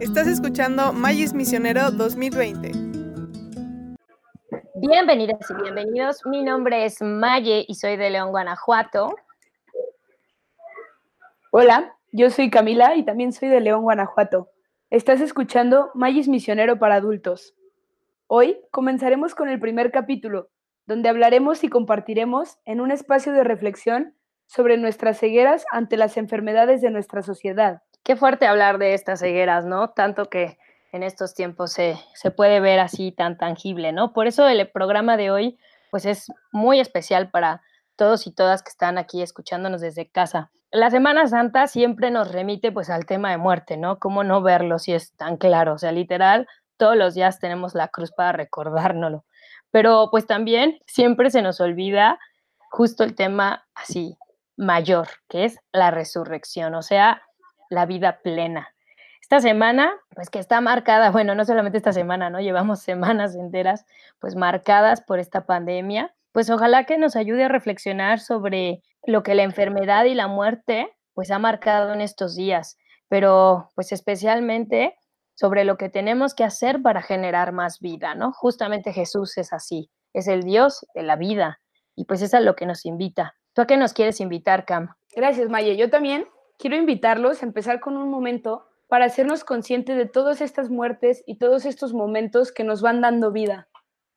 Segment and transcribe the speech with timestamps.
[0.00, 2.72] Estás escuchando Magis Misionero 2020.
[4.76, 6.24] Bienvenidas y bienvenidos.
[6.24, 9.14] Mi nombre es Maye y soy de León, Guanajuato.
[11.50, 14.48] Hola, yo soy Camila y también soy de León, Guanajuato.
[14.88, 17.54] Estás escuchando Magis Misionero para Adultos.
[18.26, 20.48] Hoy comenzaremos con el primer capítulo,
[20.86, 24.14] donde hablaremos y compartiremos en un espacio de reflexión
[24.46, 27.82] sobre nuestras cegueras ante las enfermedades de nuestra sociedad.
[28.02, 29.90] Qué fuerte hablar de estas cegueras, ¿no?
[29.90, 30.58] Tanto que
[30.92, 34.12] en estos tiempos se, se puede ver así tan tangible, ¿no?
[34.12, 35.58] Por eso el programa de hoy,
[35.90, 37.62] pues es muy especial para
[37.96, 40.50] todos y todas que están aquí escuchándonos desde casa.
[40.72, 43.98] La Semana Santa siempre nos remite pues al tema de muerte, ¿no?
[43.98, 45.74] ¿Cómo no verlo si es tan claro?
[45.74, 49.24] O sea, literal, todos los días tenemos la cruz para recordárnoslo.
[49.70, 52.18] Pero pues también siempre se nos olvida
[52.70, 54.16] justo el tema así
[54.56, 57.22] mayor, que es la resurrección, o sea,
[57.70, 58.68] la vida plena.
[59.22, 62.40] Esta semana, pues que está marcada, bueno, no solamente esta semana, ¿no?
[62.40, 63.86] Llevamos semanas enteras,
[64.18, 66.14] pues marcadas por esta pandemia.
[66.32, 70.88] Pues ojalá que nos ayude a reflexionar sobre lo que la enfermedad y la muerte,
[71.14, 72.76] pues ha marcado en estos días,
[73.08, 74.96] pero pues especialmente
[75.34, 78.32] sobre lo que tenemos que hacer para generar más vida, ¿no?
[78.32, 81.60] Justamente Jesús es así, es el Dios de la vida
[81.96, 83.34] y pues es a lo que nos invita.
[83.54, 84.94] ¿Tú a qué nos quieres invitar, Cam?
[85.16, 85.72] Gracias, Maya.
[85.72, 86.26] Yo también
[86.60, 91.38] quiero invitarlos a empezar con un momento para hacernos conscientes de todas estas muertes y
[91.38, 93.68] todos estos momentos que nos van dando vida.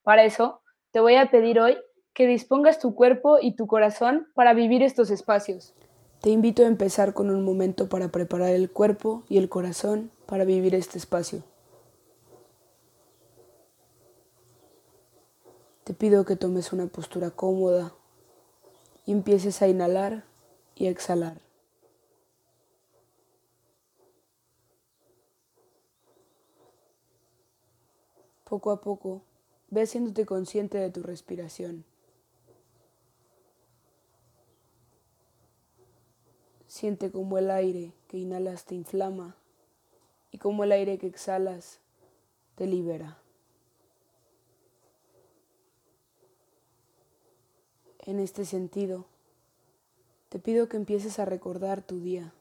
[0.04, 1.78] Para eso, te voy a pedir hoy
[2.14, 5.74] que dispongas tu cuerpo y tu corazón para vivir estos espacios.
[6.22, 10.44] Te invito a empezar con un momento para preparar el cuerpo y el corazón para
[10.44, 11.44] vivir este espacio.
[15.86, 17.94] Te pido que tomes una postura cómoda
[19.06, 20.24] y empieces a inhalar
[20.76, 21.53] y a exhalar.
[28.54, 29.24] Poco a poco,
[29.72, 31.86] ve haciéndote consciente de tu respiración.
[36.68, 39.36] Siente como el aire que inhalas te inflama
[40.30, 41.80] y como el aire que exhalas
[42.54, 43.18] te libera.
[48.06, 49.08] En este sentido,
[50.30, 52.36] te pido que empieces a recordar tu día,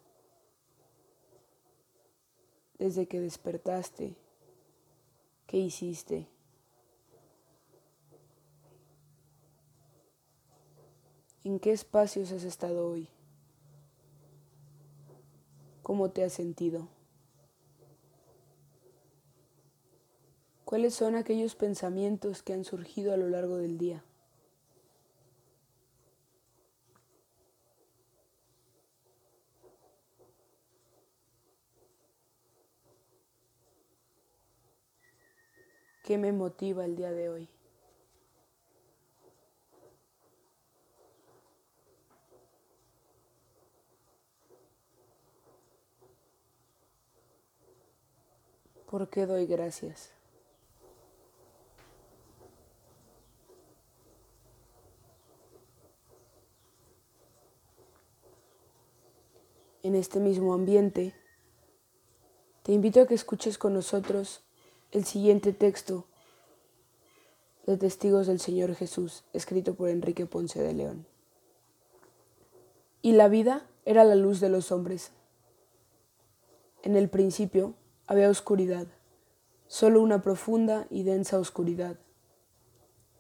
[2.78, 4.15] desde que despertaste,
[5.53, 6.27] qué hiciste.
[11.45, 13.11] ¿En qué espacios has estado hoy?
[15.83, 16.89] ¿Cómo te has sentido?
[20.65, 24.03] ¿Cuáles son aquellos pensamientos que han surgido a lo largo del día?
[36.12, 37.49] ¿Qué me motiva el día de hoy?
[48.91, 50.12] ¿Por qué doy gracias?
[59.83, 61.15] En este mismo ambiente,
[62.65, 64.43] te invito a que escuches con nosotros
[64.92, 66.04] el siguiente texto
[67.66, 71.06] de Testigos del Señor Jesús, escrito por Enrique Ponce de León.
[73.00, 75.12] Y la vida era la luz de los hombres.
[76.82, 77.72] En el principio
[78.06, 78.86] había oscuridad,
[79.66, 81.97] solo una profunda y densa oscuridad.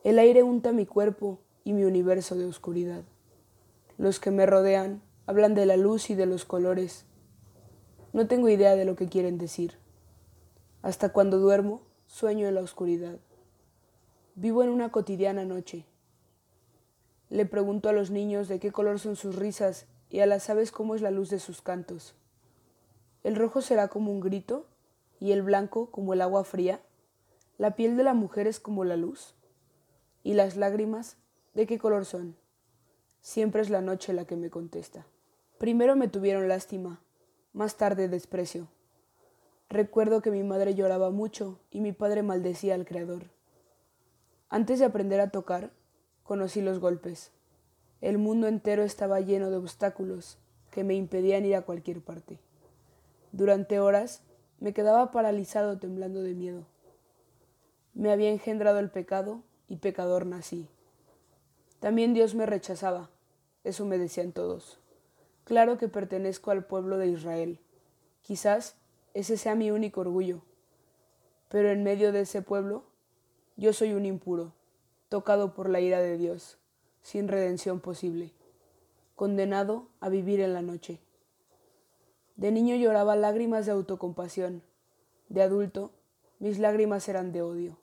[0.04, 3.02] El aire unta mi cuerpo y mi universo de oscuridad.
[3.96, 7.06] Los que me rodean hablan de la luz y de los colores.
[8.12, 9.81] No tengo idea de lo que quieren decir.
[10.82, 13.20] Hasta cuando duermo, sueño en la oscuridad.
[14.34, 15.86] Vivo en una cotidiana noche.
[17.30, 20.72] Le pregunto a los niños de qué color son sus risas y a las aves
[20.72, 22.16] cómo es la luz de sus cantos.
[23.22, 24.66] ¿El rojo será como un grito
[25.20, 26.80] y el blanco como el agua fría?
[27.58, 29.36] ¿La piel de la mujer es como la luz?
[30.24, 31.16] ¿Y las lágrimas
[31.54, 32.34] de qué color son?
[33.20, 35.06] Siempre es la noche la que me contesta.
[35.58, 37.00] Primero me tuvieron lástima,
[37.52, 38.66] más tarde desprecio.
[39.72, 43.30] Recuerdo que mi madre lloraba mucho y mi padre maldecía al Creador.
[44.50, 45.70] Antes de aprender a tocar,
[46.24, 47.30] conocí los golpes.
[48.02, 50.36] El mundo entero estaba lleno de obstáculos
[50.72, 52.38] que me impedían ir a cualquier parte.
[53.32, 54.20] Durante horas
[54.60, 56.66] me quedaba paralizado temblando de miedo.
[57.94, 60.68] Me había engendrado el pecado y pecador nací.
[61.80, 63.08] También Dios me rechazaba,
[63.64, 64.78] eso me decían todos.
[65.44, 67.58] Claro que pertenezco al pueblo de Israel.
[68.20, 68.76] Quizás
[69.14, 70.42] ese sea mi único orgullo.
[71.48, 72.84] Pero en medio de ese pueblo,
[73.56, 74.52] yo soy un impuro,
[75.08, 76.58] tocado por la ira de Dios,
[77.02, 78.32] sin redención posible,
[79.14, 81.00] condenado a vivir en la noche.
[82.36, 84.62] De niño lloraba lágrimas de autocompasión,
[85.28, 85.92] de adulto
[86.42, 87.78] mis lágrimas eran de odio.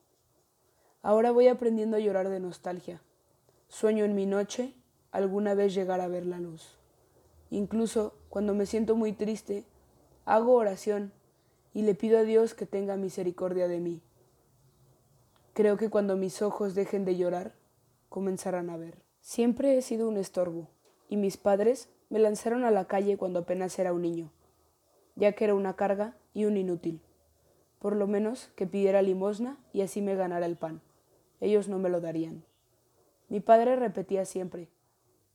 [1.01, 3.01] Ahora voy aprendiendo a llorar de nostalgia.
[3.69, 4.73] Sueño en mi noche
[5.11, 6.77] alguna vez llegar a ver la luz.
[7.51, 9.63] Incluso cuando me siento muy triste,
[10.25, 11.13] hago oración
[11.73, 14.01] y le pido a Dios que tenga misericordia de mí.
[15.53, 17.53] Creo que cuando mis ojos dejen de llorar,
[18.07, 18.97] comenzarán a ver.
[19.21, 20.69] Siempre he sido un estorbo,
[21.09, 24.31] y mis padres me lanzaron a la calle cuando apenas era un niño,
[25.15, 27.01] ya que era una carga y un inútil.
[27.79, 30.81] Por lo menos que pidiera limosna y así me ganara el pan.
[31.39, 32.43] Ellos no me lo darían.
[33.29, 34.69] Mi padre repetía siempre,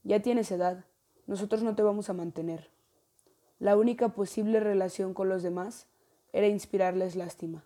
[0.02, 0.84] ya tienes edad,
[1.26, 2.70] nosotros no te vamos a mantener.
[3.58, 5.86] La única posible relación con los demás
[6.34, 7.62] era inspirarles lástima,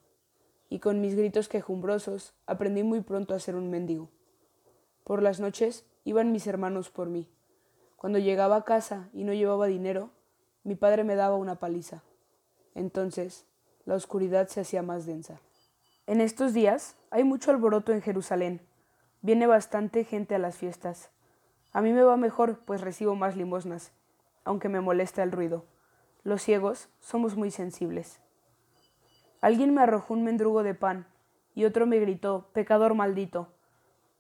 [0.69, 4.11] y con mis gritos quejumbrosos aprendí muy pronto a ser un mendigo.
[5.05, 7.31] Por las noches iban mis hermanos por mí.
[7.97, 10.11] Cuando llegaba a casa y no llevaba dinero,
[10.65, 12.03] mi padre me daba una paliza.
[12.75, 13.47] Entonces,
[13.87, 15.41] la oscuridad se hacía más densa.
[16.07, 18.61] En estos días hay mucho alboroto en Jerusalén.
[19.23, 21.09] Viene bastante gente a las fiestas.
[21.73, 23.93] A mí me va mejor, pues recibo más limosnas,
[24.45, 25.65] aunque me molesta el ruido.
[26.23, 28.21] Los ciegos somos muy sensibles.
[29.41, 31.07] Alguien me arrojó un mendrugo de pan
[31.55, 33.49] y otro me gritó, pecador maldito.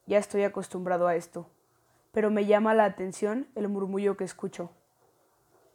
[0.06, 1.50] Ya estoy acostumbrado a esto,
[2.12, 4.70] pero me llama la atención el murmullo que escucho.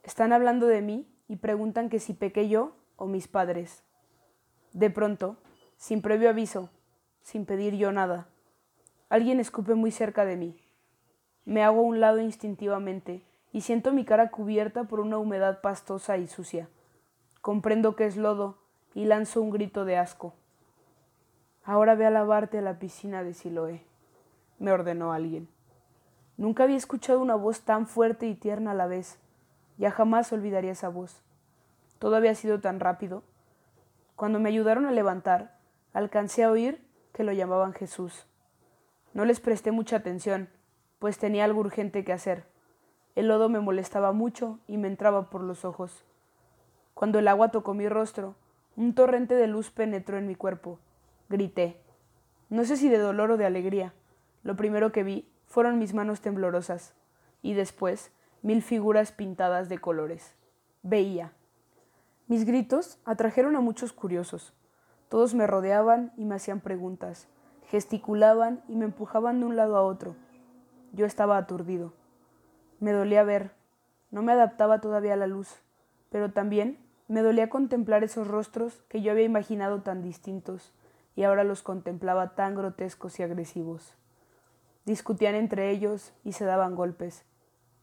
[0.01, 3.83] Están hablando de mí y preguntan que si pequé yo o mis padres.
[4.71, 5.37] De pronto,
[5.75, 6.69] sin previo aviso,
[7.21, 8.27] sin pedir yo nada,
[9.09, 10.57] alguien escupe muy cerca de mí.
[11.45, 16.17] Me hago a un lado instintivamente y siento mi cara cubierta por una humedad pastosa
[16.17, 16.69] y sucia.
[17.41, 18.62] Comprendo que es lodo
[18.93, 20.33] y lanzo un grito de asco.
[21.63, 23.85] Ahora ve a lavarte a la piscina de Siloé,
[24.59, 25.47] me ordenó alguien.
[26.37, 29.19] Nunca había escuchado una voz tan fuerte y tierna a la vez.
[29.77, 31.21] Ya jamás olvidaría esa voz.
[31.99, 33.23] Todo había sido tan rápido.
[34.15, 35.57] Cuando me ayudaron a levantar,
[35.93, 38.25] alcancé a oír que lo llamaban Jesús.
[39.13, 40.49] No les presté mucha atención,
[40.99, 42.45] pues tenía algo urgente que hacer.
[43.15, 46.03] El lodo me molestaba mucho y me entraba por los ojos.
[46.95, 48.35] Cuando el agua tocó mi rostro,
[48.75, 50.79] un torrente de luz penetró en mi cuerpo.
[51.29, 51.79] Grité.
[52.49, 53.93] No sé si de dolor o de alegría.
[54.43, 56.93] Lo primero que vi fueron mis manos temblorosas,
[57.41, 58.11] y después
[58.41, 60.35] mil figuras pintadas de colores.
[60.81, 61.31] Veía.
[62.27, 64.53] Mis gritos atrajeron a muchos curiosos.
[65.09, 67.27] Todos me rodeaban y me hacían preguntas,
[67.67, 70.15] gesticulaban y me empujaban de un lado a otro.
[70.91, 71.93] Yo estaba aturdido.
[72.79, 73.51] Me dolía ver,
[74.09, 75.61] no me adaptaba todavía a la luz,
[76.09, 76.82] pero también
[77.13, 80.73] me dolía contemplar esos rostros que yo había imaginado tan distintos
[81.15, 83.95] y ahora los contemplaba tan grotescos y agresivos.
[84.85, 87.23] Discutían entre ellos y se daban golpes.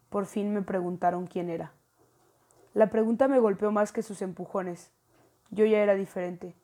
[0.08, 1.72] Por fin me preguntaron quién era.
[2.74, 4.90] La pregunta me golpeó más que sus empujones.
[5.50, 6.56] Yo ya era diferente,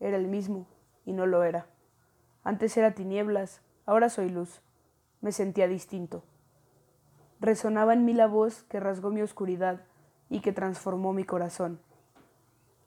[0.00, 0.66] era el mismo,
[1.04, 1.66] y no lo era.
[2.42, 4.62] Antes era tinieblas, ahora soy luz
[5.24, 6.22] me sentía distinto.
[7.40, 9.80] Resonaba en mí la voz que rasgó mi oscuridad
[10.28, 11.80] y que transformó mi corazón.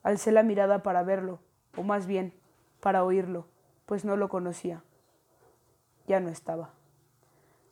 [0.08, 1.40] Alcé la mirada para verlo,
[1.76, 2.34] o más bien,
[2.80, 3.46] para oírlo,
[3.86, 4.82] pues no lo conocía.
[6.08, 6.70] Ya no estaba.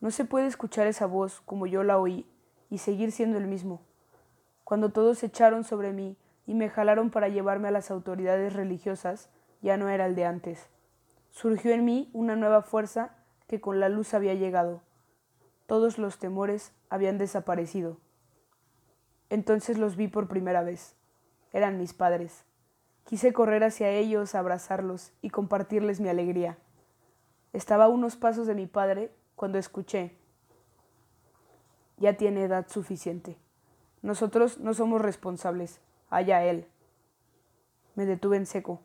[0.01, 2.29] No se puede escuchar esa voz como yo la oí
[2.69, 3.83] y seguir siendo el mismo.
[4.65, 9.29] Cuando todos se echaron sobre mí y me jalaron para llevarme a las autoridades religiosas,
[9.61, 10.67] ya no era el de antes.
[11.31, 13.15] Surgió en mí una nueva fuerza
[13.47, 14.81] que con la luz había llegado.
[15.67, 17.95] Todos los temores habían desaparecido.
[19.29, 20.97] Entonces los vi por primera vez.
[21.55, 22.43] Eran mis padres.
[23.05, 26.57] Quise correr hacia ellos, abrazarlos y compartirles mi alegría.
[27.53, 30.17] Estaba a unos pasos de mi padre cuando escuché.
[31.95, 33.37] Ya tiene edad suficiente.
[34.01, 35.79] Nosotros no somos responsables.
[36.09, 36.67] Allá él.
[37.95, 38.81] Me detuve en seco.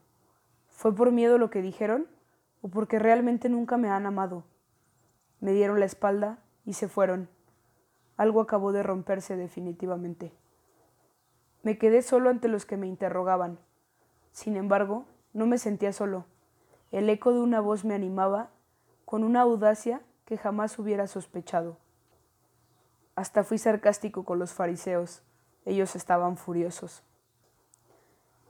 [0.68, 2.06] ¿Fue por miedo lo que dijeron?
[2.62, 4.44] ¿O porque realmente nunca me han amado?
[5.40, 7.28] me dieron la espalda y se fueron.
[8.16, 10.32] Algo acabó de romperse definitivamente.
[11.62, 13.58] Me quedé solo ante los que me interrogaban.
[14.32, 16.24] Sin embargo, no me sentía solo.
[16.90, 18.50] El eco de una voz me animaba
[19.04, 21.76] con una audacia que jamás hubiera sospechado.
[23.14, 25.22] Hasta fui sarcástico con los fariseos.
[25.64, 27.02] Ellos estaban furiosos.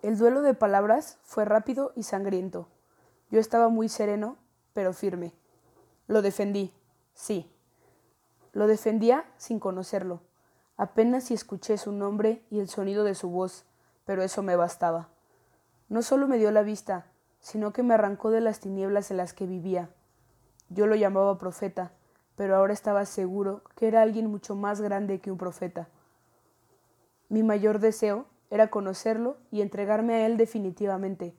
[0.02, 2.68] El duelo de palabras fue rápido y sangriento.
[3.30, 4.36] Yo estaba muy sereno,
[4.72, 5.34] pero firme.
[6.06, 6.72] Lo defendí.
[7.14, 7.50] Sí.
[8.52, 10.20] Lo defendía sin conocerlo.
[10.80, 13.66] Apenas si escuché su nombre y el sonido de su voz,
[14.06, 15.10] pero eso me bastaba.
[15.90, 17.04] No solo me dio la vista,
[17.38, 19.90] sino que me arrancó de las tinieblas en las que vivía.
[20.70, 21.92] Yo lo llamaba profeta,
[22.34, 25.90] pero ahora estaba seguro que era alguien mucho más grande que un profeta.
[27.28, 31.34] Mi mayor deseo era conocerlo y entregarme a él definitivamente.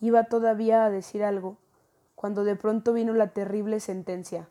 [0.00, 1.58] Iba todavía a decir algo,
[2.14, 4.48] cuando de pronto vino la terrible sentencia.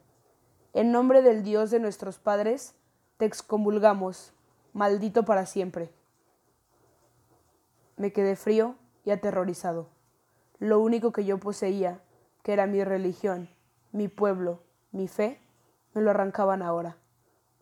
[0.74, 2.76] En nombre del Dios de nuestros padres,
[3.24, 4.34] te excomulgamos,
[4.74, 5.90] maldito para siempre.
[7.96, 8.76] Me quedé frío
[9.06, 9.88] y aterrorizado.
[10.60, 12.02] Lo único que yo poseía,
[12.42, 13.48] que era mi religión,
[13.94, 14.60] mi pueblo,
[14.92, 15.40] mi fe,
[15.94, 16.98] me lo arrancaban ahora.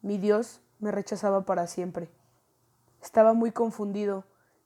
[0.01, 2.10] Mi Dios me rechazaba para siempre.
[3.00, 4.24] Estaba muy confundido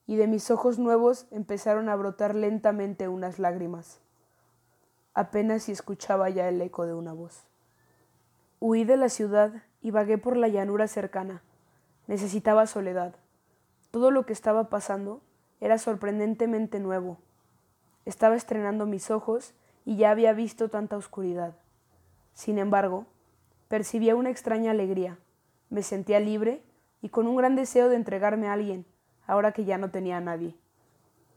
[0.08, 4.00] y de mis ojos nuevos empezaron a brotar lentamente unas lágrimas.
[5.14, 7.50] Apenas si escuchaba ya el eco de una voz.
[8.68, 11.44] Huí de la ciudad y vagué por la llanura cercana.
[12.08, 13.14] Necesitaba soledad.
[13.92, 15.22] Todo lo que estaba pasando
[15.62, 17.20] era sorprendentemente nuevo.
[18.06, 19.54] Estaba estrenando mis ojos
[19.86, 21.54] y ya había visto tanta oscuridad.
[22.34, 23.06] Sin embargo,
[23.68, 25.20] percibía una extraña alegría.
[25.70, 26.64] Me sentía libre
[27.04, 28.88] y con un gran deseo de entregarme a alguien,
[29.28, 30.56] ahora que ya no tenía a nadie.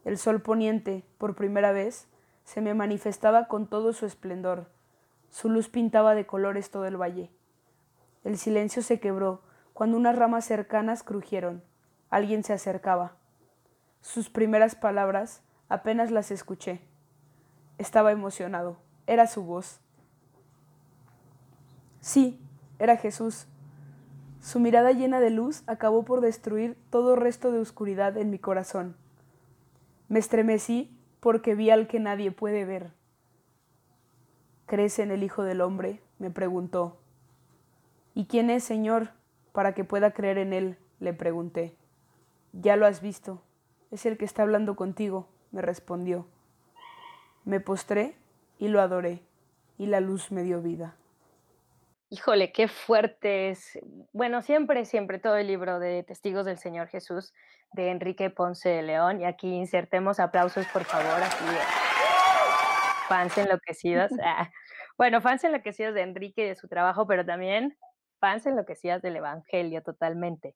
[0.07, 2.09] El sol poniente, por primera vez,
[2.45, 4.78] se me manifestaba con todo su esplendor.
[5.31, 7.31] Su luz pintaba de colores todo el valle.
[8.25, 9.43] El silencio se quebró
[9.73, 11.63] cuando unas ramas cercanas crujieron.
[12.11, 13.17] Alguien se acercaba.
[14.01, 16.81] Sus primeras palabras apenas las escuché.
[17.79, 18.79] Estaba emocionado.
[19.07, 19.81] Era su voz.
[22.01, 22.41] Sí,
[22.79, 23.47] era Jesús.
[24.41, 28.97] Su mirada llena de luz acabó por destruir todo resto de oscuridad en mi corazón.
[30.09, 32.93] Me estremecí porque vi al que nadie puede ver.
[34.69, 36.03] ¿Crees en el Hijo del Hombre?
[36.19, 36.99] me preguntó.
[38.15, 39.13] ¿Y quién es, Señor,
[39.53, 40.77] para que pueda creer en él?
[41.01, 41.75] le pregunté.
[42.53, 43.41] Ya lo has visto,
[43.91, 46.27] es el que está hablando contigo, me respondió.
[47.47, 48.15] Me postré
[48.59, 49.23] y lo adoré,
[49.79, 50.97] y la luz me dio vida.
[52.11, 53.79] Híjole, qué fuerte es.
[54.13, 57.33] Bueno, siempre, siempre todo el libro de Testigos del Señor Jesús
[57.73, 59.23] de Enrique Ponce de León.
[59.23, 61.45] Y aquí insertemos aplausos, por favor, así
[63.09, 64.11] fans enloquecidos.
[64.23, 64.51] Ah,
[64.97, 67.77] bueno, fans enloquecidos de Enrique y de su trabajo, pero también
[68.21, 70.55] fans enloquecidas del Evangelio totalmente.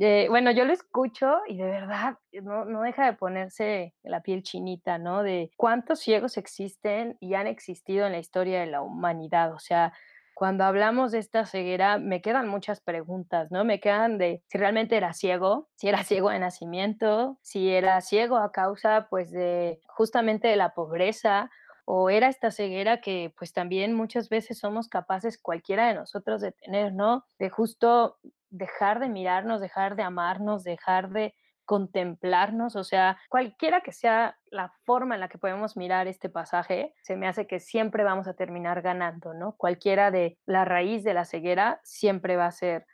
[0.00, 4.42] Eh, bueno, yo lo escucho y de verdad no, no, deja de ponerse la piel
[4.42, 5.22] chinita, ¿no?
[5.22, 9.52] De cuántos ciegos existen y han existido en la historia de la humanidad.
[9.52, 9.92] O sea,
[10.34, 13.64] cuando hablamos de esta ceguera, me quedan muchas preguntas, ¿no?
[13.64, 18.38] Me quedan de si realmente era ciego, si era ciego de nacimiento, si era ciego
[18.38, 21.50] a causa, pues, de justamente de la pobreza,
[21.84, 26.52] o era esta ceguera que, pues, también muchas veces somos capaces cualquiera de nosotros de
[26.52, 27.24] tener, ¿no?
[27.38, 28.18] De justo
[28.50, 34.72] dejar de mirarnos, dejar de amarnos, dejar de contemplarnos, o sea, cualquiera que sea la
[34.84, 38.34] forma en la que podemos mirar este pasaje, se me hace que siempre vamos a
[38.34, 39.56] terminar ganando, ¿no?
[39.56, 42.86] Cualquiera de la raíz de la ceguera siempre va a ser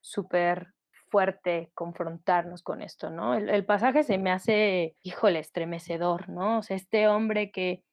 [0.00, 0.74] súper
[1.08, 3.34] fuerte confrontarnos con esto, ¿no?
[3.34, 6.58] El, pasaje se me hace, híjole, estremecedor, ¿no?
[6.58, 7.84] O sea, este hombre que,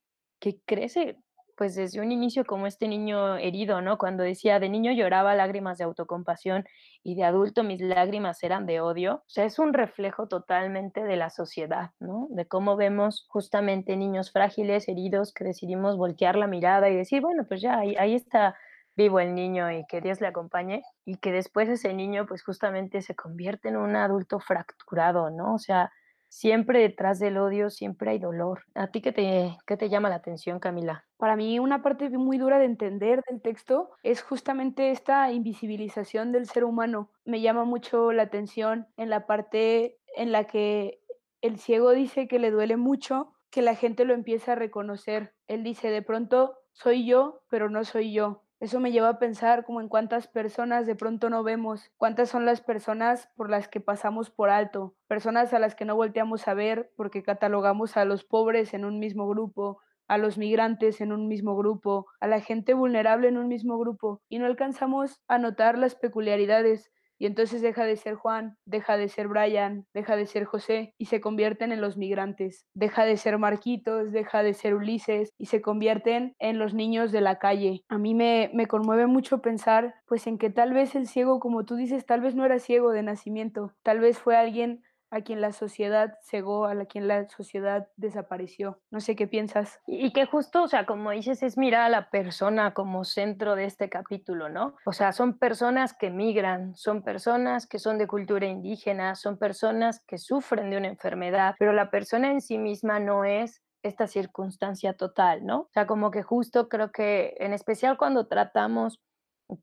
[0.44, 1.16] que crece
[1.56, 3.98] pues desde un inicio como este niño herido, ¿no?
[3.98, 6.66] Cuando decía, de niño lloraba lágrimas de autocompasión
[7.02, 9.16] y de adulto mis lágrimas eran de odio.
[9.16, 12.28] O sea, es un reflejo totalmente de la sociedad, ¿no?
[12.32, 17.46] De cómo vemos justamente niños frágiles, heridos, que decidimos voltear la mirada y decir, bueno,
[17.48, 18.58] pues ya, ahí, está
[18.98, 23.02] vivo el niño y que Dios le acompañe y que después ese niño pues justamente
[23.02, 25.54] se convierte en un adulto fracturado, ¿no?
[25.54, 25.92] O sea,
[26.34, 28.64] siempre detrás del odio, siempre hay dolor.
[28.74, 31.06] ¿A ti qué te, qué te llama la atención, Camila?
[31.18, 36.48] Para mí una parte muy dura de entender del texto es justamente esta invisibilización del
[36.48, 37.12] ser humano.
[37.24, 41.02] Me llama mucho la atención en la parte en la que
[41.42, 45.36] el ciego dice que le duele mucho que la gente lo empieza a reconocer.
[45.48, 48.44] Él dice, de pronto soy yo, pero no soy yo.
[48.64, 52.46] Eso me lleva a pensar como en cuántas personas de pronto no vemos, cuántas son
[52.46, 56.54] las personas por las que pasamos por alto, personas a las que no volteamos a
[56.54, 61.28] ver porque catalogamos a los pobres en un mismo grupo, a los migrantes en un
[61.28, 65.78] mismo grupo, a la gente vulnerable en un mismo grupo y no alcanzamos a notar
[65.78, 66.90] las peculiaridades
[67.24, 71.06] y entonces deja de ser Juan, deja de ser Brian, deja de ser José y
[71.06, 72.66] se convierten en los migrantes.
[72.74, 77.22] Deja de ser Marquitos, deja de ser Ulises y se convierten en los niños de
[77.22, 77.86] la calle.
[77.88, 81.64] A mí me, me conmueve mucho pensar pues en que tal vez el ciego, como
[81.64, 85.42] tú dices, tal vez no era ciego de nacimiento, tal vez fue alguien a quien
[85.42, 88.80] la sociedad cegó, a la quien la sociedad desapareció.
[88.90, 89.80] No sé qué piensas.
[89.86, 93.66] Y que justo, o sea, como dices, es mirar a la persona como centro de
[93.66, 94.76] este capítulo, ¿no?
[94.86, 100.04] O sea, son personas que migran, son personas que son de cultura indígena, son personas
[100.08, 104.94] que sufren de una enfermedad, pero la persona en sí misma no es esta circunstancia
[104.94, 105.60] total, ¿no?
[105.60, 109.00] O sea, como que justo creo que en especial cuando tratamos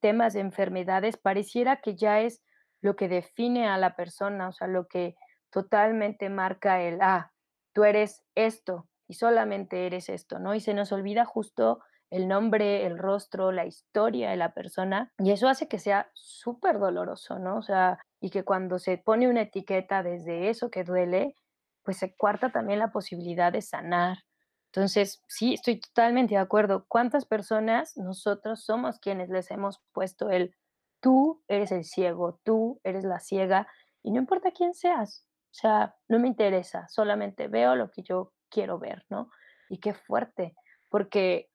[0.00, 2.42] temas de enfermedades, pareciera que ya es
[2.82, 5.16] lo que define a la persona, o sea, lo que
[5.50, 7.32] totalmente marca el, ah,
[7.72, 10.54] tú eres esto y solamente eres esto, ¿no?
[10.54, 11.80] Y se nos olvida justo
[12.10, 16.78] el nombre, el rostro, la historia de la persona y eso hace que sea súper
[16.78, 17.58] doloroso, ¿no?
[17.58, 21.34] O sea, y que cuando se pone una etiqueta desde eso que duele,
[21.84, 24.18] pues se cuarta también la posibilidad de sanar.
[24.72, 26.84] Entonces, sí, estoy totalmente de acuerdo.
[26.86, 30.54] ¿Cuántas personas nosotros somos quienes les hemos puesto el
[31.00, 33.66] tú eres el ciego, tú eres la ciega
[34.02, 35.26] y no importa quién seas?
[35.50, 39.30] O sea, no me interesa, solamente veo lo que yo quiero ver, ¿no?
[39.68, 40.54] Y qué fuerte,
[40.88, 41.50] porque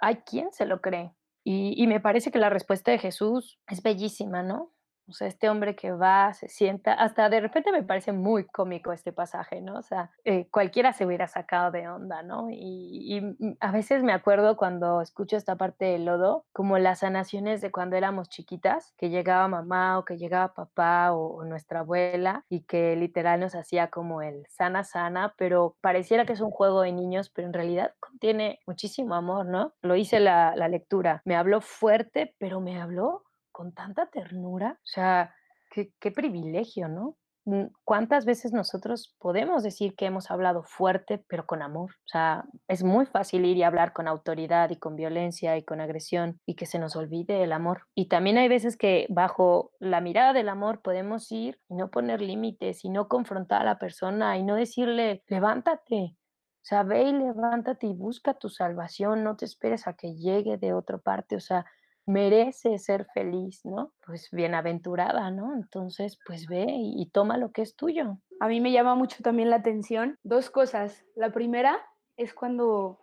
[0.00, 1.14] hay quien se lo cree.
[1.44, 4.73] Y, y me parece que la respuesta de Jesús es bellísima, ¿no?
[5.08, 8.92] O sea, este hombre que va, se sienta, hasta de repente me parece muy cómico
[8.92, 9.78] este pasaje, ¿no?
[9.78, 12.48] O sea, eh, cualquiera se hubiera sacado de onda, ¿no?
[12.50, 13.22] Y,
[13.60, 17.96] a veces me acuerdo cuando escucho esta parte del lodo, como las sanaciones de cuando
[17.96, 22.96] éramos chiquitas, que llegaba mamá o que llegaba papá o, o nuestra abuela y que
[22.96, 27.30] literal nos hacía como el sana, sana, pero pareciera que es un juego de niños,
[27.30, 29.72] pero en realidad contiene muchísimo amor, ¿no?
[29.82, 34.86] Lo hice la, la lectura, me habló fuerte, pero me habló con tanta ternura, o
[34.86, 35.32] sea,
[35.70, 37.16] qué, privilegio, ¿no?
[37.44, 41.92] Mm, ¿Cuántas veces nosotros podemos decir que hemos hablado fuerte, pero con amor?
[41.92, 45.80] O sea, es muy fácil ir y hablar con autoridad y con violencia y con
[45.80, 47.82] agresión y que se nos olvide el amor.
[47.94, 52.20] Y también hay veces que bajo la mirada del amor podemos ir y no poner
[52.22, 57.12] límites y no confrontar a la persona y no decirle, levántate, o sea, ve y
[57.12, 61.40] levántate y busca tu salvación, no te esperes a que llegue de otra parte, o
[61.40, 61.66] sea,
[62.06, 63.92] merece ser feliz, ¿no?
[64.04, 65.54] Pues bienaventurada, ¿no?
[65.54, 68.18] Entonces, pues ve y, toma lo que es tuyo.
[68.40, 71.04] A mí me llama mucho también la atención dos cosas.
[71.16, 71.80] La primera
[72.16, 73.00] es cuando,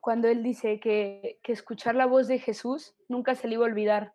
[0.00, 3.68] cuando él dice que, que escuchar la voz de Jesús nunca se le iba a
[3.70, 4.14] olvidar,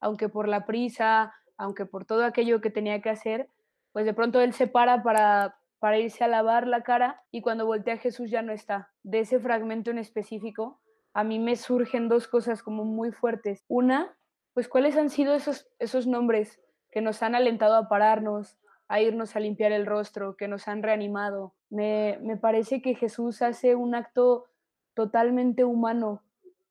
[0.00, 3.48] aunque por la prisa, aunque por todo aquello que tenía que hacer,
[3.92, 7.66] pues de pronto él se para para, para irse a lavar la cara y cuando
[7.66, 8.92] voltea Jesús ya no está.
[9.02, 10.80] De ese fragmento en específico,
[11.16, 13.64] a mí me surgen dos cosas como muy fuertes.
[13.68, 14.14] Una,
[14.52, 19.34] pues cuáles han sido esos, esos nombres que nos han alentado a pararnos, a irnos
[19.34, 21.54] a limpiar el rostro, que nos han reanimado.
[21.70, 24.44] Me, me parece que Jesús hace un acto
[24.92, 26.22] totalmente humano,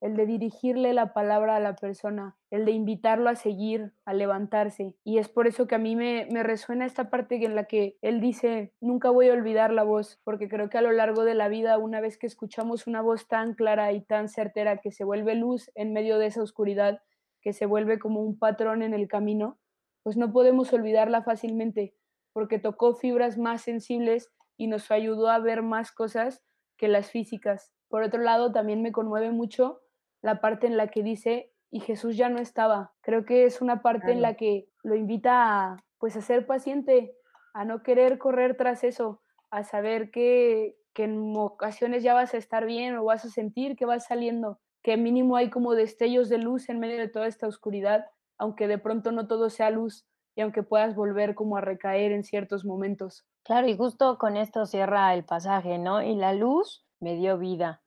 [0.06, 4.96] el de dirigirle la palabra a la persona, el de invitarlo a seguir, a levantarse.
[5.04, 7.98] Y es por eso que a mí me, me, resuena esta parte en la que
[8.04, 11.34] él dice, nunca voy a olvidar la voz, porque creo que a lo largo de
[11.34, 15.04] la vida, una vez que escuchamos una voz tan clara y tan certera que se
[15.04, 17.02] vuelve luz en medio de esa oscuridad,
[17.42, 19.58] que se vuelve como un patrón en el camino,
[20.04, 21.96] pues no podemos olvidarla fácilmente,
[22.32, 26.44] porque tocó fibras más sensibles y nos ayudó a ver más cosas
[26.78, 27.74] que las físicas.
[27.88, 29.82] Por otro lado, también me conmueve mucho
[30.26, 32.94] la parte en la que dice, y Jesús ya no estaba.
[33.02, 34.16] Creo que es una parte claro.
[34.16, 37.16] en la que lo invita a, pues, a ser paciente,
[37.54, 42.38] a no querer correr tras eso, a saber que, que en ocasiones ya vas a
[42.38, 46.40] estar bien o vas a sentir que vas saliendo, que mínimo hay como destellos de
[46.40, 48.06] luz en medio de toda esta oscuridad,
[48.40, 52.24] aunque de pronto no todo sea luz y aunque puedas volver como a recaer en
[52.24, 53.28] ciertos momentos.
[53.44, 56.02] Claro, y justo con esto cierra el pasaje, ¿no?
[56.02, 57.84] Y la luz me dio vida,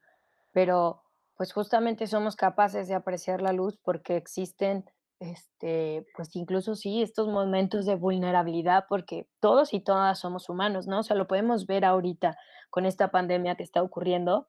[0.53, 1.03] pero
[1.38, 4.85] pues justamente somos capaces de apreciar la luz porque existen,
[5.20, 10.98] este, pues incluso sí, estos momentos de vulnerabilidad porque todos y todas somos humanos, ¿no?
[10.98, 12.37] O sea, lo podemos ver ahorita
[12.70, 14.48] con esta pandemia que está ocurriendo,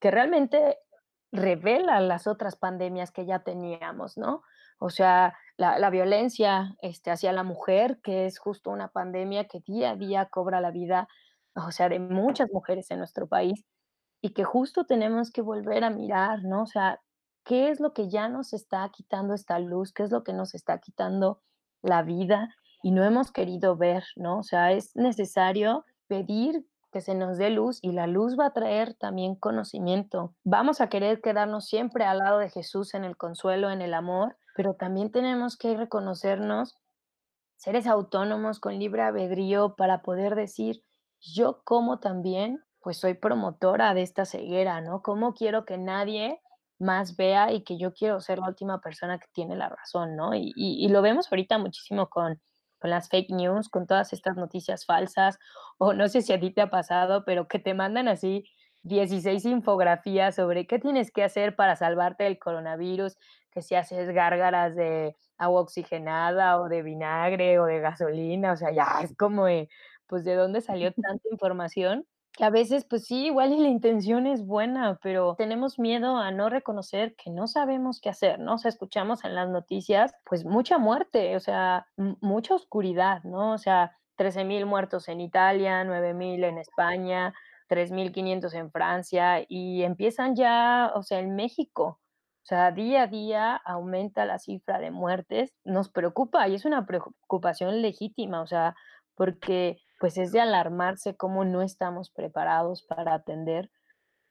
[0.00, 0.78] que realmente
[1.30, 4.40] revela las otras pandemias que ya teníamos, ¿no?
[4.78, 9.60] O sea, la, la violencia este, hacia la mujer, que es justo una pandemia que
[9.60, 11.06] día a día cobra la vida,
[11.54, 13.66] o sea, de muchas mujeres en nuestro país
[14.24, 16.62] y que justo tenemos que volver a mirar, ¿no?
[16.62, 16.98] O sea,
[17.44, 19.92] ¿qué es lo que ya nos está quitando esta luz?
[19.92, 21.42] ¿Qué es lo que nos está quitando
[21.82, 22.48] la vida?
[22.82, 24.38] Y no hemos querido ver, ¿no?
[24.38, 28.52] O sea, es necesario pedir que se nos dé luz y la luz va a
[28.54, 30.34] traer también conocimiento.
[30.42, 34.38] Vamos a querer quedarnos siempre al lado de Jesús en el consuelo, en el amor,
[34.56, 36.76] pero también tenemos que reconocernos
[37.56, 40.82] seres autónomos con libre albedrío para poder decir,
[41.20, 45.02] yo como también pues soy promotora de esta ceguera, ¿no?
[45.02, 46.40] ¿Cómo quiero que nadie
[46.78, 50.34] más vea y que yo quiero ser la última persona que tiene la razón, ¿no?
[50.34, 52.40] Y, y, y lo vemos ahorita muchísimo con,
[52.78, 55.38] con las fake news, con todas estas noticias falsas,
[55.78, 58.44] o no sé si a ti te ha pasado, pero que te mandan así
[58.82, 63.16] 16 infografías sobre qué tienes que hacer para salvarte del coronavirus,
[63.50, 68.72] que si haces gárgaras de agua oxigenada o de vinagre o de gasolina, o sea,
[68.72, 69.46] ya es como,
[70.06, 72.06] pues, ¿de dónde salió tanta información?
[72.36, 76.32] Que a veces, pues sí, igual y la intención es buena, pero tenemos miedo a
[76.32, 78.54] no reconocer que no sabemos qué hacer, ¿no?
[78.54, 83.52] O sea, escuchamos en las noticias, pues mucha muerte, o sea, mucha oscuridad, ¿no?
[83.52, 87.32] O sea, 13 mil muertos en Italia, 9 mil en España,
[87.68, 92.00] 3.500 en Francia y empiezan ya, o sea, en México.
[92.42, 96.84] O sea, día a día aumenta la cifra de muertes, nos preocupa y es una
[96.84, 98.74] preocupación legítima, o sea,
[99.14, 103.70] porque pues es de alarmarse cómo no estamos preparados para atender,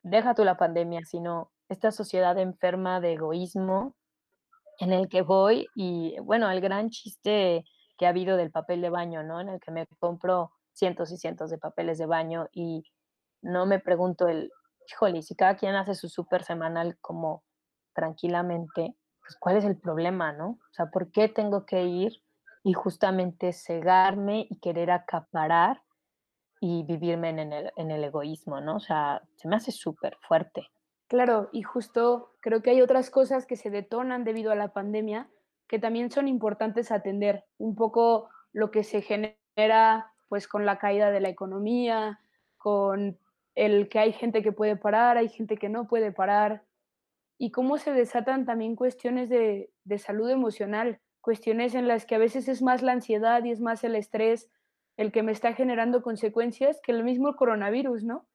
[0.03, 3.95] deja tú la pandemia, sino esta sociedad enferma de egoísmo
[4.79, 7.63] en el que voy y bueno, el gran chiste
[7.97, 9.39] que ha habido del papel de baño, ¿no?
[9.39, 12.83] En el que me compro cientos y cientos de papeles de baño y
[13.41, 14.51] no me pregunto el,
[14.89, 17.43] híjole, si cada quien hace su súper semanal como
[17.93, 20.49] tranquilamente, pues cuál es el problema, ¿no?
[20.49, 22.22] O sea, ¿por qué tengo que ir
[22.63, 25.83] y justamente cegarme y querer acaparar
[26.61, 28.77] y vivirme en el, en el egoísmo, ¿no?
[28.77, 30.69] O sea, se me hace súper fuerte.
[31.07, 35.29] Claro, y justo creo que hay otras cosas que se detonan debido a la pandemia
[35.67, 37.45] que también son importantes atender.
[37.57, 42.19] Un poco lo que se genera pues con la caída de la economía,
[42.57, 43.17] con
[43.55, 46.63] el que hay gente que puede parar, hay gente que no puede parar,
[47.37, 52.17] y cómo se desatan también cuestiones de, de, salud emocional, cuestiones en las que a
[52.19, 54.51] veces es más la ansiedad y es más el estrés
[54.97, 58.27] el que me está generando consecuencias que el mismo coronavirus, ¿no?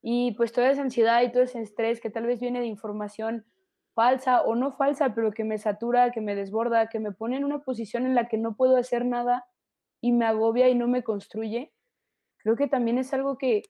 [0.00, 3.44] Y pues toda esa ansiedad y todo ese estrés que tal vez viene de información
[3.94, 7.44] falsa o no falsa, pero que me satura, que me desborda, que me pone en
[7.44, 9.44] una posición en la que no puedo hacer nada
[10.00, 11.72] y me agobia y no me construye,
[12.38, 13.64] creo que también es algo que,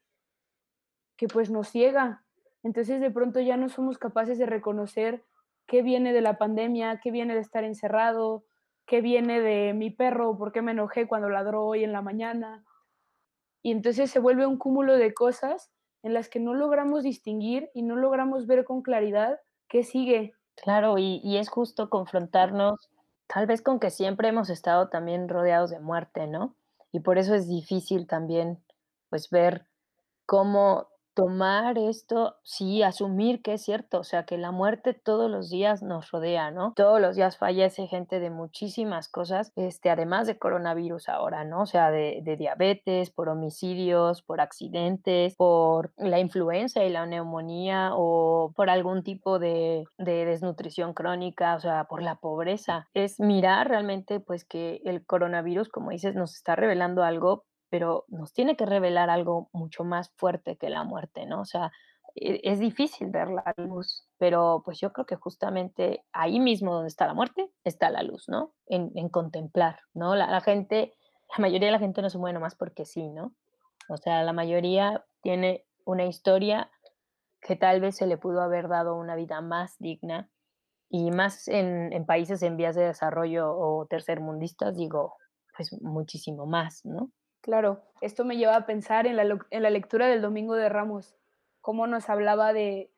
[1.16, 2.24] que pues nos ciega.
[2.62, 5.24] Entonces de pronto ya no somos capaces de reconocer
[5.66, 8.44] qué viene de la pandemia, qué viene de estar encerrado,
[8.90, 12.64] qué viene de mi perro, por qué me enojé cuando ladró hoy en la mañana.
[13.62, 15.70] Y entonces se vuelve un cúmulo de cosas
[16.02, 20.34] en las que no logramos distinguir y no logramos ver con claridad qué sigue.
[20.56, 22.90] Claro, y, y es justo confrontarnos
[23.28, 26.56] tal vez con que siempre hemos estado también rodeados de muerte, ¿no?
[26.90, 28.58] Y por eso es difícil también
[29.08, 29.68] pues ver
[30.26, 35.50] cómo tomar esto, sí, asumir que es cierto, o sea, que la muerte todos los
[35.50, 36.72] días nos rodea, ¿no?
[36.76, 41.62] Todos los días fallece gente de muchísimas cosas, este, además de coronavirus ahora, ¿no?
[41.62, 47.90] O sea, de, de diabetes, por homicidios, por accidentes, por la influenza y la neumonía
[47.94, 52.86] o por algún tipo de, de desnutrición crónica, o sea, por la pobreza.
[52.94, 58.32] Es mirar realmente, pues, que el coronavirus, como dices, nos está revelando algo pero nos
[58.32, 61.40] tiene que revelar algo mucho más fuerte que la muerte, ¿no?
[61.40, 61.72] O sea,
[62.14, 66.88] e, es difícil ver la luz, pero pues yo creo que justamente ahí mismo donde
[66.88, 68.52] está la muerte, está la luz, ¿no?
[68.66, 70.14] En, en contemplar, ¿no?
[70.14, 70.92] La, la, gente,
[71.36, 73.34] la mayoría de la gente no se muere nomás porque sí, ¿no?
[73.88, 76.70] O sea, la mayoría tiene una historia
[77.40, 80.28] que tal vez se le pudo haber dado una vida más digna
[80.88, 85.14] y más en, en países en vías de desarrollo o tercermundistas, digo,
[85.56, 87.10] pues muchísimo más, ¿no?
[87.42, 91.16] Claro, esto me lleva a pensar en la, en la lectura del Domingo de Ramos,
[91.60, 92.92] cómo nos hablaba de,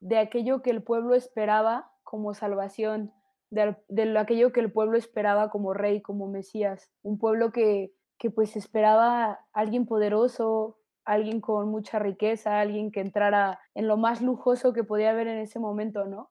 [0.00, 3.12] de aquello que el pueblo esperaba como salvación,
[3.50, 8.30] de, de, aquello que el pueblo esperaba como rey, como Mesías, un pueblo que, que
[8.30, 14.72] pues esperaba alguien poderoso, alguien con mucha riqueza, alguien que entrara en lo más lujoso
[14.72, 16.30] que podía haber en ese momento, ¿no?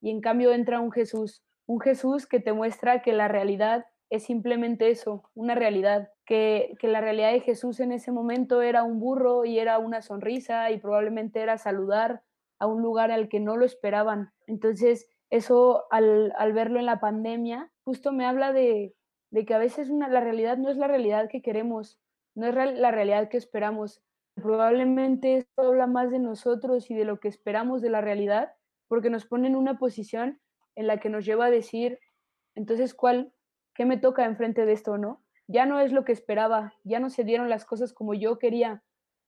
[0.00, 4.24] Y en cambio entra un Jesús, un Jesús que te muestra que la realidad es
[4.24, 9.00] simplemente eso, una realidad, que, que, la realidad de Jesús en ese momento era un
[9.00, 12.22] burro y era una sonrisa y probablemente era saludar
[12.58, 14.32] a un lugar al que no lo esperaban.
[14.46, 18.94] Entonces, eso al, al verlo en la pandemia, justo me habla de,
[19.30, 21.98] de que a veces una, la realidad no es la realidad que queremos,
[22.34, 24.02] no es la realidad que esperamos.
[24.34, 28.52] Probablemente esto habla más de nosotros y de lo que esperamos de la realidad,
[28.88, 30.40] porque nos pone en una posición
[30.76, 31.98] en la que nos lleva a decir,
[32.54, 33.32] entonces, ¿cuál,
[33.76, 35.22] ¿qué me toca enfrente de esto, no?
[35.46, 38.82] Ya no es lo que esperaba, ya no se dieron las cosas como yo quería,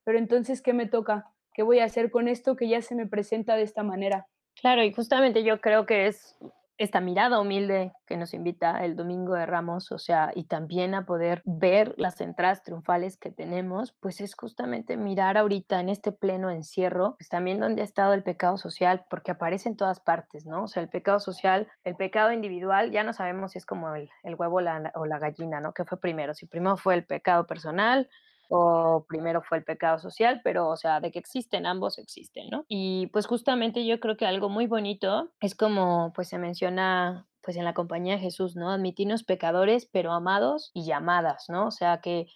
[0.04, 1.30] pero entonces, ¿qué me toca?
[1.52, 4.26] ¿Qué voy a hacer con esto que ya se me presenta de esta manera?
[4.60, 6.36] Claro, y justamente yo creo que es
[6.78, 11.04] esta mirada humilde que nos invita el Domingo de Ramos, o sea, y también a
[11.04, 16.50] poder ver las entradas triunfales que tenemos, pues es justamente mirar ahorita en este pleno
[16.50, 20.64] encierro, pues también donde ha estado el pecado social, porque aparece en todas partes, ¿no?
[20.64, 24.08] O sea, el pecado social, el pecado individual, ya no sabemos si es como el,
[24.38, 24.56] huevo
[24.94, 25.74] o la gallina, ¿no?
[25.74, 26.32] ¿Qué fue primero?
[26.32, 28.08] Si primero fue el pecado personal,
[28.48, 32.64] o primero fue el pecado social, pero o sea, de que existen, ambos existen, ¿no?
[32.68, 37.56] Y pues justamente yo creo que algo muy bonito es como pues se menciona pues
[37.56, 38.70] en la compañía de Jesús, ¿no?
[38.70, 41.66] Admitirnos pecadores, pero amados y llamadas, ¿no?
[41.66, 42.26] O sea, que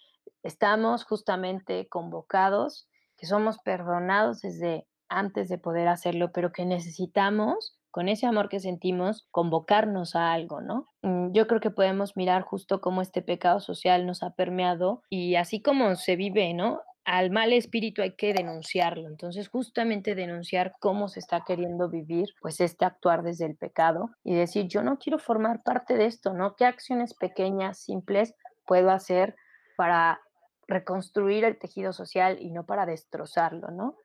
[0.43, 8.09] estamos justamente convocados, que somos perdonados desde antes de poder hacerlo, pero que necesitamos con
[8.09, 10.89] ese amor que sentimos, convocarnos a algo, ¿no?
[11.03, 15.35] Mm, yo creo que podemos mirar justo cómo este pecado social nos ha permeado y
[15.35, 16.81] así como se vive, ¿no?
[17.05, 19.07] Al mal espíritu hay que denunciarlo.
[19.07, 24.33] Entonces, justamente denunciar cómo se está queriendo vivir, pues este actuar desde el pecado y
[24.33, 26.55] decir, yo no quiero formar parte de esto, ¿no?
[26.55, 28.33] ¿Qué acciones pequeñas, simples
[28.65, 29.35] puedo hacer
[29.77, 30.19] para
[30.67, 33.97] reconstruir el tejido social y no para destrozarlo, ¿no?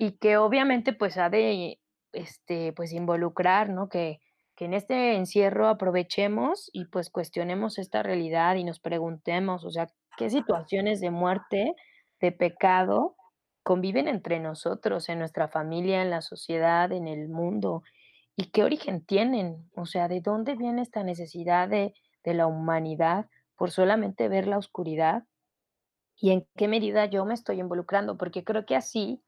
[0.00, 1.78] Y que obviamente pues ha de
[2.14, 3.88] este, pues involucrar, ¿no?
[3.88, 4.20] Que,
[4.56, 9.88] que en este encierro aprovechemos y pues cuestionemos esta realidad y nos preguntemos, o sea,
[10.16, 11.74] qué situaciones de muerte,
[12.20, 13.16] de pecado
[13.64, 17.82] conviven entre nosotros, en nuestra familia, en la sociedad, en el mundo,
[18.36, 23.26] y qué origen tienen, o sea, de dónde viene esta necesidad de, de la humanidad
[23.56, 25.24] por solamente ver la oscuridad
[26.16, 29.22] y en qué medida yo me estoy involucrando, porque creo que así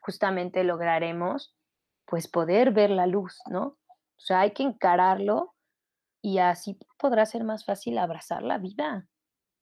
[0.00, 1.54] justamente lograremos
[2.10, 3.78] pues poder ver la luz, ¿no?
[3.88, 5.54] O sea, hay que encararlo
[6.20, 9.08] y así podrá ser más fácil abrazar la vida.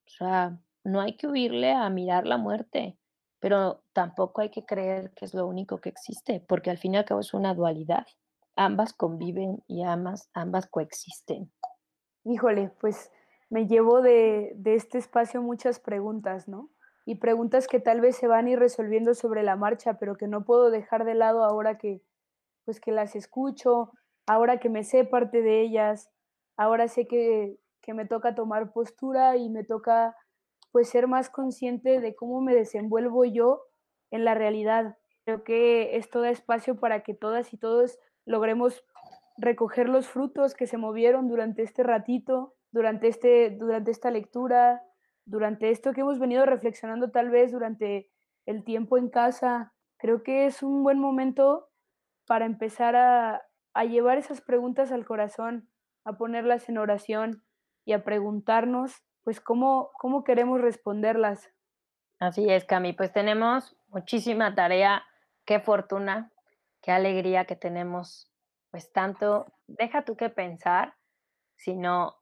[0.06, 2.98] O sea, no hay que huirle a mirar la muerte,
[3.38, 6.96] pero tampoco hay que creer que es lo único que existe, porque al fin y
[6.96, 8.06] al cabo es una dualidad.
[8.56, 11.52] Ambas conviven y ambas, ambas coexisten.
[12.24, 13.12] Híjole, pues
[13.50, 16.70] me llevo de, de este espacio muchas preguntas, ¿no?
[17.04, 20.26] Y preguntas que tal vez se van a ir resolviendo sobre la marcha, pero que
[20.26, 22.02] no puedo dejar de lado ahora que,
[22.68, 23.92] pues que las escucho,
[24.26, 26.10] ahora que me sé parte de ellas,
[26.58, 30.14] ahora sé que, que me toca tomar postura y me toca
[30.70, 33.62] pues ser más consciente de cómo me desenvuelvo yo
[34.10, 34.98] en la realidad.
[35.24, 38.84] Creo que esto da espacio para que todas y todos logremos
[39.38, 44.82] recoger los frutos que se movieron durante este ratito, durante, este, durante esta lectura,
[45.24, 48.10] durante esto que hemos venido reflexionando tal vez durante
[48.44, 49.72] el tiempo en casa.
[49.96, 51.67] Creo que es un buen momento
[52.28, 53.42] para empezar a,
[53.88, 55.68] llevar esas preguntas al corazón,
[56.04, 57.44] a ponerlas en oración
[57.84, 58.92] y a preguntarnos,
[59.24, 61.50] pues, cómo, cómo queremos responderlas.
[62.18, 65.04] Así es, Cami, pues tenemos muchísima tarea,
[65.44, 66.32] qué fortuna,
[66.82, 68.30] qué alegría que tenemos,
[68.70, 70.94] pues tanto, deja tú que pensar,
[71.56, 72.16] sino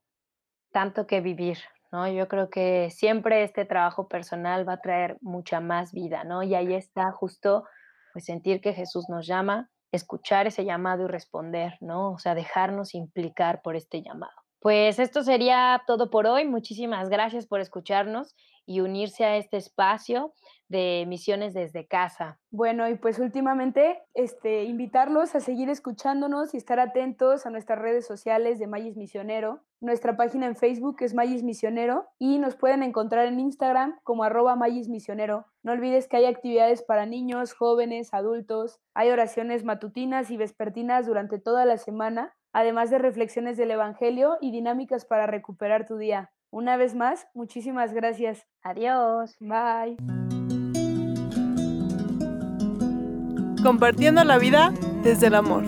[0.72, 1.58] tanto que vivir,
[1.90, 2.06] ¿no?
[2.06, 6.42] Yo creo que siempre este trabajo personal va a traer mucha más vida, ¿no?
[6.42, 7.64] Y ahí está justo,
[8.12, 12.12] pues sentir que Jesús nos llama, escuchar ese llamado y responder, ¿no?
[12.12, 14.32] O sea, dejarnos implicar por este llamado.
[14.60, 16.44] Pues esto sería todo por hoy.
[16.44, 18.34] Muchísimas gracias por escucharnos
[18.66, 20.34] y unirse a este espacio
[20.68, 22.40] de misiones desde casa.
[22.50, 28.06] Bueno, y pues últimamente este, invitarlos a seguir escuchándonos y estar atentos a nuestras redes
[28.06, 29.62] sociales de Mayis Misionero.
[29.80, 34.56] Nuestra página en Facebook es Mayis Misionero y nos pueden encontrar en Instagram como arroba
[34.56, 35.46] Mayis Misionero.
[35.62, 38.80] No olvides que hay actividades para niños, jóvenes, adultos.
[38.94, 44.50] Hay oraciones matutinas y vespertinas durante toda la semana, además de reflexiones del Evangelio y
[44.50, 46.30] dinámicas para recuperar tu día.
[46.50, 48.46] Una vez más, muchísimas gracias.
[48.62, 49.36] Adiós.
[49.40, 49.96] Bye.
[53.62, 55.64] Compartiendo la vida desde el amor.